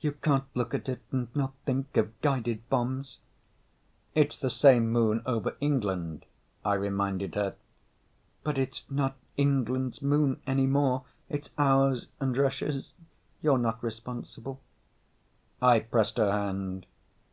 "You 0.00 0.12
can't 0.12 0.44
look 0.54 0.74
at 0.74 0.88
it 0.88 1.00
and 1.10 1.26
not 1.34 1.52
think 1.64 1.96
of 1.96 2.20
guided 2.20 2.68
bombs." 2.70 3.18
"It's 4.14 4.38
the 4.38 4.48
same 4.48 4.92
Moon 4.92 5.22
over 5.26 5.56
England," 5.58 6.24
I 6.64 6.74
reminded 6.74 7.34
her. 7.34 7.56
"But 8.44 8.58
it's 8.58 8.84
not 8.88 9.16
England's 9.36 10.00
Moon 10.00 10.40
any 10.46 10.68
more. 10.68 11.02
It's 11.28 11.50
ours 11.58 12.06
and 12.20 12.36
Russia's. 12.36 12.92
You're 13.42 13.58
not 13.58 13.82
responsible." 13.82 14.60
I 15.60 15.80
pressed 15.80 16.18
her 16.18 16.30
hand. 16.30 16.86